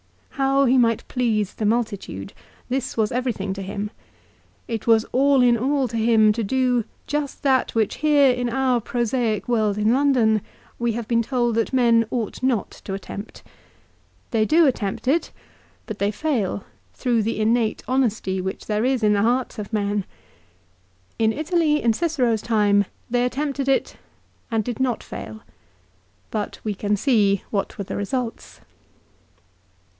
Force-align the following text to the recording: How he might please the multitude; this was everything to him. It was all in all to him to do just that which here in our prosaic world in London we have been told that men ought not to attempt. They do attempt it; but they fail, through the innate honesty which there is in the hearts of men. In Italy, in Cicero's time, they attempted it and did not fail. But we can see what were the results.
How 0.31 0.65
he 0.65 0.79
might 0.79 1.07
please 1.07 1.53
the 1.53 1.65
multitude; 1.65 2.33
this 2.69 2.97
was 2.97 3.11
everything 3.11 3.53
to 3.53 3.61
him. 3.61 3.91
It 4.67 4.87
was 4.87 5.05
all 5.11 5.43
in 5.43 5.55
all 5.55 5.87
to 5.89 5.97
him 5.97 6.31
to 6.33 6.43
do 6.43 6.85
just 7.05 7.43
that 7.43 7.75
which 7.75 7.97
here 7.97 8.31
in 8.33 8.49
our 8.49 8.81
prosaic 8.81 9.47
world 9.47 9.77
in 9.77 9.93
London 9.93 10.41
we 10.79 10.93
have 10.93 11.07
been 11.07 11.21
told 11.21 11.53
that 11.55 11.71
men 11.71 12.07
ought 12.09 12.41
not 12.41 12.71
to 12.85 12.95
attempt. 12.95 13.43
They 14.31 14.43
do 14.43 14.65
attempt 14.65 15.07
it; 15.07 15.31
but 15.85 15.99
they 15.99 16.09
fail, 16.09 16.63
through 16.95 17.21
the 17.21 17.39
innate 17.39 17.83
honesty 17.87 18.41
which 18.41 18.65
there 18.65 18.83
is 18.83 19.03
in 19.03 19.13
the 19.13 19.21
hearts 19.21 19.59
of 19.59 19.71
men. 19.71 20.05
In 21.19 21.31
Italy, 21.31 21.79
in 21.83 21.93
Cicero's 21.93 22.41
time, 22.41 22.85
they 23.11 23.23
attempted 23.23 23.69
it 23.69 23.97
and 24.49 24.63
did 24.63 24.79
not 24.79 25.03
fail. 25.03 25.41
But 26.31 26.59
we 26.63 26.73
can 26.73 26.97
see 26.97 27.43
what 27.51 27.77
were 27.77 27.83
the 27.83 27.95
results. 27.95 28.61